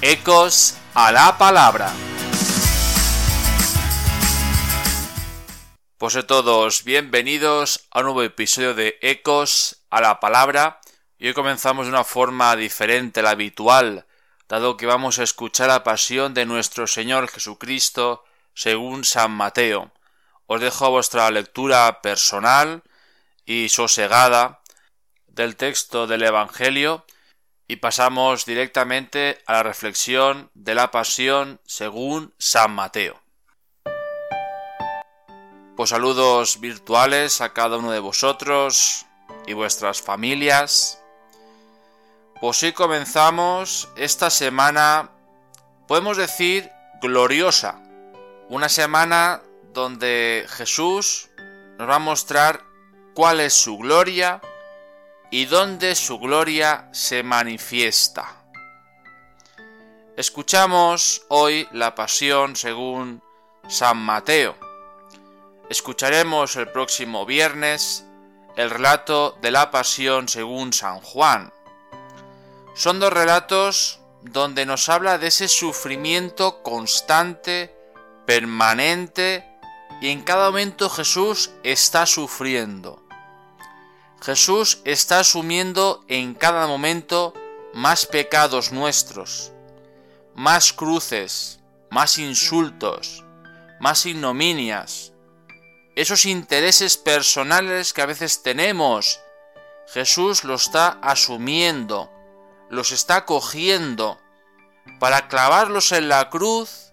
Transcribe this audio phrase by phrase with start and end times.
[0.00, 1.92] Ecos a la palabra.
[5.96, 10.80] Pues a todos, bienvenidos a un nuevo episodio de Ecos a la palabra.
[11.18, 14.06] Y hoy comenzamos de una forma diferente a la habitual,
[14.48, 18.24] dado que vamos a escuchar la pasión de nuestro Señor Jesucristo
[18.54, 19.90] según San Mateo.
[20.46, 22.84] Os dejo a vuestra lectura personal
[23.44, 24.60] y sosegada
[25.26, 27.04] del texto del Evangelio
[27.68, 33.20] y pasamos directamente a la reflexión de la pasión según San Mateo.
[35.76, 39.06] Pues saludos virtuales a cada uno de vosotros
[39.46, 41.00] y vuestras familias.
[42.40, 45.10] Pues hoy comenzamos esta semana,
[45.86, 46.70] podemos decir,
[47.02, 47.82] gloriosa.
[48.48, 49.42] Una semana
[49.74, 51.28] donde Jesús
[51.78, 52.64] nos va a mostrar
[53.14, 54.40] cuál es su gloria
[55.30, 58.36] y dónde su gloria se manifiesta.
[60.16, 63.22] Escuchamos hoy la pasión según
[63.68, 64.56] San Mateo.
[65.68, 68.04] Escucharemos el próximo viernes
[68.58, 71.52] el relato de la pasión según San Juan.
[72.74, 77.72] Son dos relatos donde nos habla de ese sufrimiento constante,
[78.26, 79.44] permanente,
[80.00, 83.07] y en cada momento Jesús está sufriendo.
[84.20, 87.34] Jesús está asumiendo en cada momento
[87.72, 89.52] más pecados nuestros,
[90.34, 91.60] más cruces,
[91.90, 93.24] más insultos,
[93.80, 95.12] más ignominias,
[95.94, 99.20] esos intereses personales que a veces tenemos.
[99.88, 102.10] Jesús lo está asumiendo,
[102.70, 104.18] los está cogiendo
[104.98, 106.92] para clavarlos en la cruz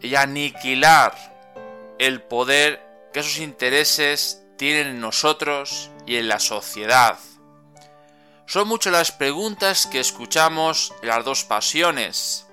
[0.00, 1.14] y aniquilar
[1.98, 2.80] el poder
[3.12, 7.18] que esos intereses tienen en nosotros y en la sociedad.
[8.44, 12.46] Son muchas las preguntas que escuchamos en las dos pasiones.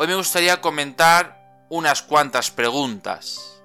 [0.00, 3.62] Hoy me gustaría comentar unas cuantas preguntas.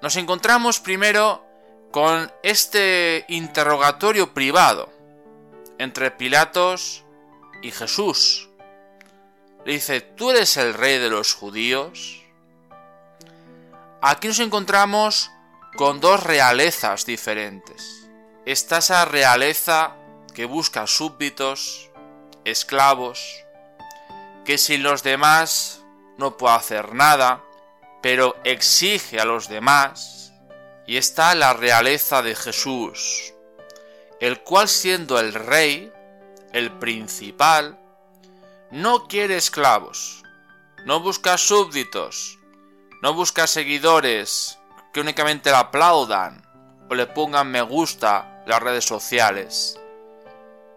[0.00, 1.44] Nos encontramos primero
[1.92, 4.90] con este interrogatorio privado
[5.76, 7.04] entre Pilatos
[7.60, 8.48] y Jesús.
[9.66, 12.25] Le dice, ¿tú eres el rey de los judíos?
[14.02, 15.30] Aquí nos encontramos
[15.76, 18.08] con dos realezas diferentes.
[18.44, 19.96] Está esa realeza
[20.34, 21.90] que busca súbditos,
[22.44, 23.42] esclavos,
[24.44, 25.82] que sin los demás
[26.18, 27.42] no puede hacer nada,
[28.02, 30.32] pero exige a los demás.
[30.86, 33.32] Y está la realeza de Jesús,
[34.20, 35.90] el cual siendo el rey,
[36.52, 37.80] el principal,
[38.70, 40.22] no quiere esclavos,
[40.84, 42.38] no busca súbditos,
[43.02, 44.58] no busca seguidores,
[44.92, 46.42] que únicamente le aplaudan
[46.88, 49.78] o le pongan me gusta las redes sociales,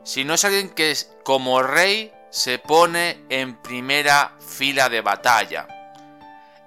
[0.03, 5.67] sino es alguien que como rey se pone en primera fila de batalla.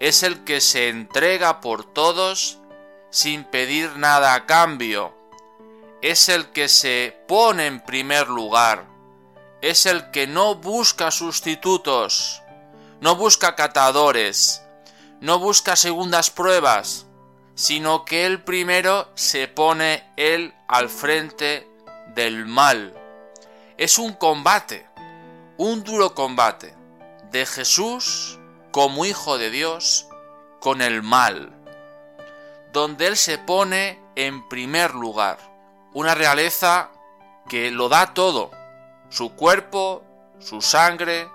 [0.00, 2.58] Es el que se entrega por todos
[3.10, 5.14] sin pedir nada a cambio.
[6.00, 8.86] Es el que se pone en primer lugar.
[9.60, 12.42] Es el que no busca sustitutos,
[13.00, 14.61] no busca catadores,
[15.22, 17.06] no busca segundas pruebas,
[17.54, 21.70] sino que él primero se pone él al frente
[22.08, 22.92] del mal.
[23.78, 24.84] Es un combate,
[25.58, 26.74] un duro combate
[27.30, 28.40] de Jesús
[28.72, 30.08] como Hijo de Dios
[30.58, 31.54] con el mal,
[32.72, 35.38] donde él se pone en primer lugar,
[35.94, 36.90] una realeza
[37.48, 38.50] que lo da todo,
[39.08, 40.02] su cuerpo,
[40.40, 41.28] su sangre,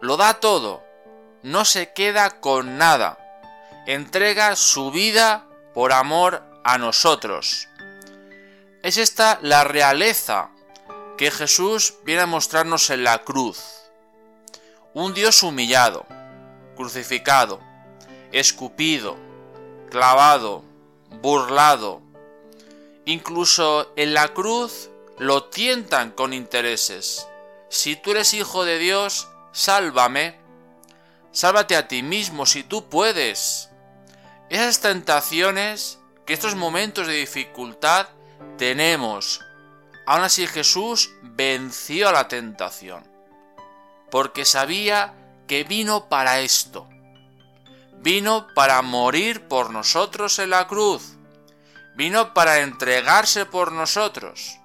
[0.00, 0.85] lo da todo,
[1.46, 3.18] no se queda con nada
[3.86, 7.68] entrega su vida por amor a nosotros.
[8.82, 10.50] Es esta la realeza
[11.16, 13.62] que Jesús viene a mostrarnos en la cruz.
[14.92, 16.04] Un Dios humillado,
[16.74, 17.60] crucificado,
[18.32, 19.16] escupido,
[19.88, 20.64] clavado,
[21.22, 22.02] burlado.
[23.04, 27.28] Incluso en la cruz lo tientan con intereses.
[27.68, 30.45] Si tú eres hijo de Dios, sálvame.
[31.36, 33.68] Sálvate a ti mismo si tú puedes.
[34.48, 38.08] Esas tentaciones que estos momentos de dificultad
[38.56, 39.42] tenemos
[40.06, 43.06] aún así Jesús venció a la tentación,
[44.10, 45.12] porque sabía
[45.46, 46.88] que vino para esto.
[47.98, 51.18] Vino para morir por nosotros en la cruz.
[51.96, 54.58] Vino para entregarse por nosotros.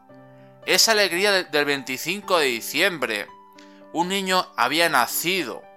[0.66, 3.28] Esa alegría del 25 de diciembre.
[3.92, 5.70] Un niño había nacido.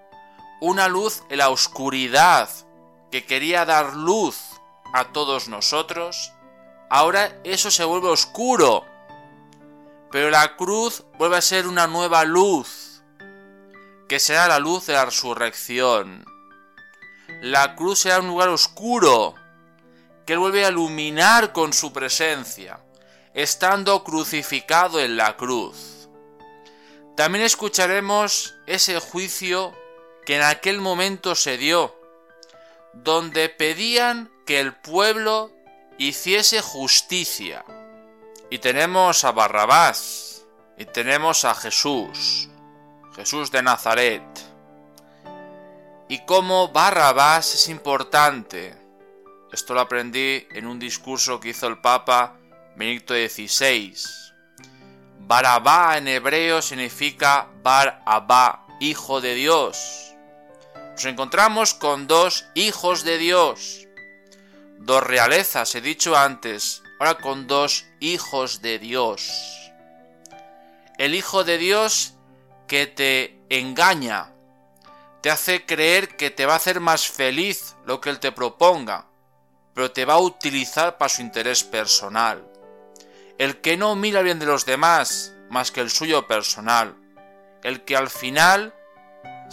[0.66, 2.48] Una luz en la oscuridad
[3.10, 4.38] que quería dar luz
[4.94, 6.32] a todos nosotros.
[6.88, 8.82] Ahora eso se vuelve oscuro.
[10.10, 13.02] Pero la cruz vuelve a ser una nueva luz,
[14.08, 16.24] que será la luz de la resurrección.
[17.42, 19.34] La cruz será un lugar oscuro,
[20.24, 22.80] que Él vuelve a iluminar con su presencia,
[23.34, 26.08] estando crucificado en la cruz.
[27.18, 29.74] También escucharemos ese juicio
[30.24, 31.94] que en aquel momento se dio,
[32.92, 35.50] donde pedían que el pueblo
[35.98, 37.64] hiciese justicia.
[38.50, 40.44] Y tenemos a Barrabás,
[40.76, 42.48] y tenemos a Jesús,
[43.14, 44.22] Jesús de Nazaret.
[46.08, 48.76] Y cómo Barrabás es importante.
[49.52, 52.36] Esto lo aprendí en un discurso que hizo el Papa
[52.76, 53.94] Benedicto XVI.
[55.20, 60.03] Barabá en hebreo significa Bar Abba, hijo de Dios.
[60.94, 63.88] Nos encontramos con dos hijos de Dios,
[64.78, 69.28] dos realezas, he dicho antes, ahora con dos hijos de Dios.
[70.96, 72.14] El hijo de Dios
[72.68, 74.30] que te engaña,
[75.20, 79.06] te hace creer que te va a hacer más feliz lo que él te proponga,
[79.74, 82.48] pero te va a utilizar para su interés personal.
[83.36, 86.94] El que no mira bien de los demás más que el suyo personal.
[87.64, 88.72] El que al final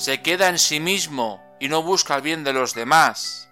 [0.01, 3.49] se queda en sí mismo y no busca el bien de los demás.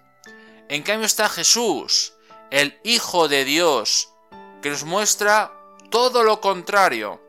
[0.68, 2.14] En cambio está Jesús,
[2.50, 4.12] el Hijo de Dios,
[4.60, 5.52] que nos muestra
[5.90, 7.22] todo lo contrario,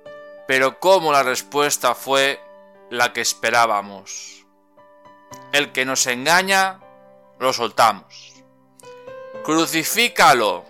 [0.47, 2.41] pero como la respuesta fue
[2.89, 4.44] la que esperábamos.
[5.53, 6.79] El que nos engaña,
[7.39, 8.33] lo soltamos.
[9.44, 10.65] Crucifícalo,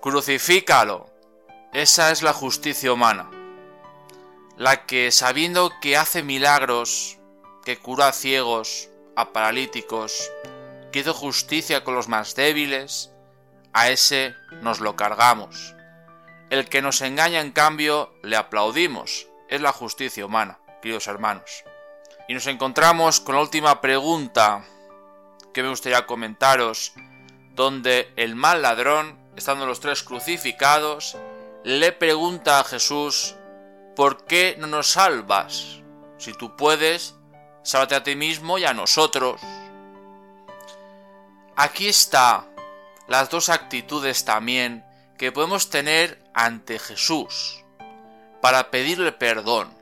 [0.00, 1.10] crucifícalo.
[1.74, 3.30] Esa es la justicia humana.
[4.56, 7.18] La que sabiendo que hace milagros,
[7.64, 10.30] que cura a ciegos, a paralíticos,
[10.90, 13.12] que hizo justicia con los más débiles,
[13.72, 15.74] a ese nos lo cargamos.
[16.50, 19.26] El que nos engaña, en cambio, le aplaudimos.
[19.48, 21.64] Es la justicia humana, queridos hermanos.
[22.28, 24.64] Y nos encontramos con la última pregunta
[25.54, 26.92] que me gustaría comentaros,
[27.54, 31.16] donde el mal ladrón, estando los tres crucificados,
[31.64, 33.34] le pregunta a Jesús,
[33.94, 35.80] ¿por qué no nos salvas?
[36.18, 37.14] Si tú puedes,
[37.62, 39.40] sálvate a ti mismo y a nosotros.
[41.56, 42.46] Aquí está
[43.08, 44.84] las dos actitudes también
[45.18, 47.64] que podemos tener ante Jesús
[48.40, 49.72] para pedirle perdón.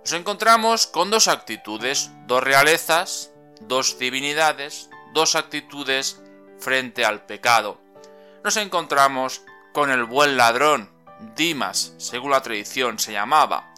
[0.00, 3.30] Nos encontramos con dos actitudes, dos realezas,
[3.60, 6.20] dos divinidades, dos actitudes
[6.60, 7.80] frente al pecado.
[8.44, 9.42] Nos encontramos
[9.72, 10.90] con el buen ladrón,
[11.34, 13.72] Dimas, según la tradición se llamaba,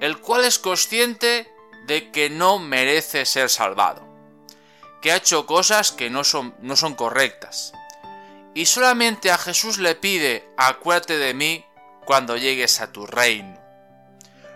[0.00, 1.53] el cual es consciente
[1.86, 4.02] de que no merece ser salvado,
[5.02, 7.72] que ha hecho cosas que no son, no son correctas,
[8.54, 11.64] y solamente a Jesús le pide, acuérdate de mí
[12.04, 13.58] cuando llegues a tu reino.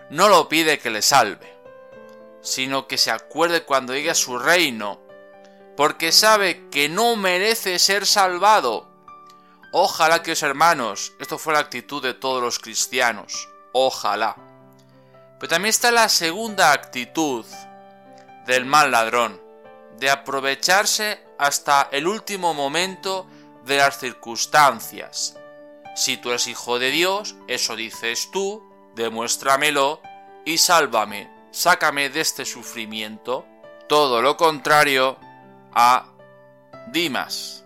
[0.09, 1.53] No lo pide que le salve,
[2.41, 5.01] sino que se acuerde cuando llegue a su reino,
[5.75, 8.89] porque sabe que no merece ser salvado.
[9.71, 14.48] Ojalá que os hermanos, esto fue la actitud de todos los cristianos, ojalá.
[15.39, 17.45] Pero también está la segunda actitud
[18.45, 19.41] del mal ladrón,
[19.97, 23.27] de aprovecharse hasta el último momento
[23.65, 25.37] de las circunstancias.
[25.95, 28.63] Si tú eres hijo de Dios, eso dices tú,
[28.95, 30.01] demuéstramelo
[30.45, 33.45] y sálvame, sácame de este sufrimiento.
[33.87, 35.17] Todo lo contrario
[35.73, 36.05] a
[36.87, 37.65] Dimas.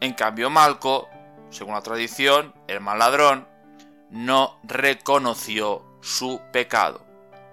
[0.00, 1.08] En cambio, Malco,
[1.50, 3.46] según la tradición, el mal ladrón,
[4.10, 7.04] no reconoció su pecado,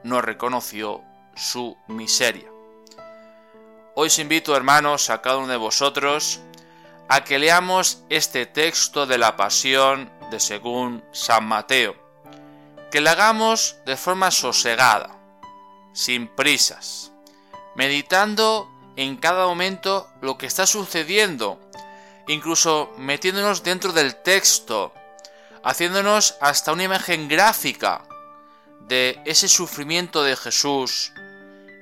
[0.04, 1.04] no reconoció
[1.36, 2.50] su miseria.
[3.96, 6.39] Hoy os invito, hermanos, a cada uno de vosotros
[7.10, 11.96] a que leamos este texto de la Pasión de según San Mateo,
[12.92, 15.18] que lo hagamos de forma sosegada,
[15.94, 17.12] sin prisas,
[17.75, 21.60] meditando en cada momento lo que está sucediendo,
[22.27, 24.94] incluso metiéndonos dentro del texto,
[25.63, 28.07] haciéndonos hasta una imagen gráfica
[28.88, 31.12] de ese sufrimiento de Jesús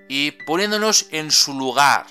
[0.07, 2.05] y poniéndonos en su lugar.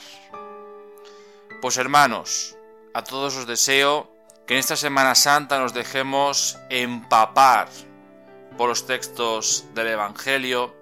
[1.61, 2.57] Pues hermanos,
[2.93, 4.11] a todos os deseo
[4.47, 7.69] que en esta Semana Santa nos dejemos empapar
[8.57, 10.75] por los textos del Evangelio,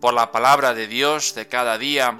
[0.00, 2.18] por la palabra de Dios de cada día,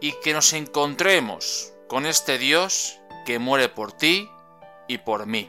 [0.00, 4.28] y que nos encontremos con este Dios que muere por ti
[4.88, 5.48] y por mí.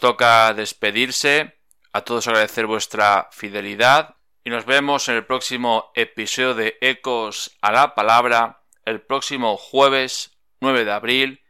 [0.00, 1.58] Toca despedirse,
[1.92, 7.72] a todos agradecer vuestra fidelidad y nos vemos en el próximo episodio de Ecos a
[7.72, 11.40] la Palabra, el próximo jueves 9 de abril,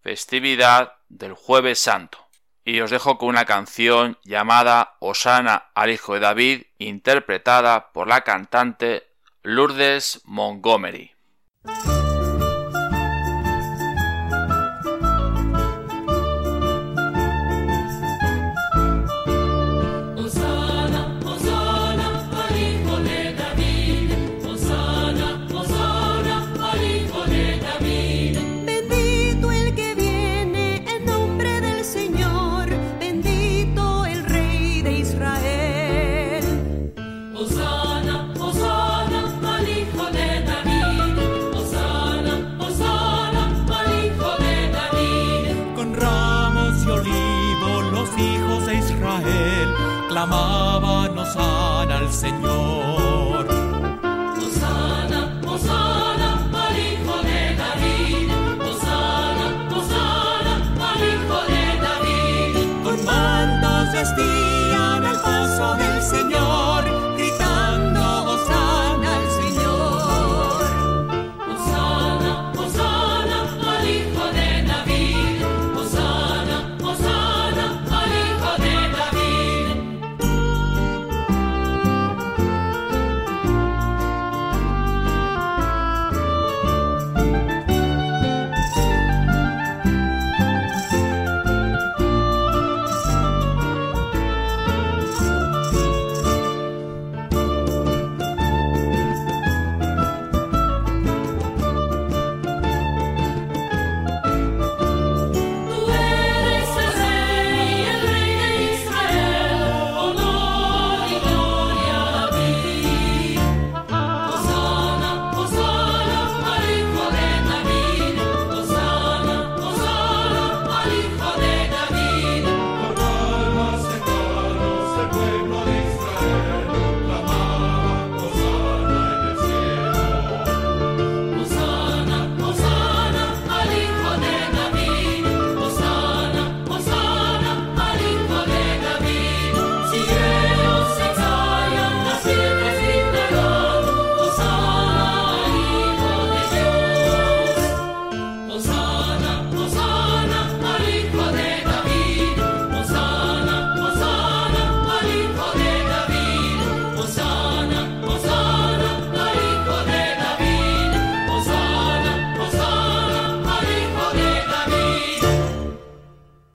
[0.00, 2.18] festividad del jueves santo.
[2.64, 8.22] Y os dejo con una canción llamada Osana al Hijo de David, interpretada por la
[8.22, 9.06] cantante
[9.42, 11.14] Lourdes Montgomery.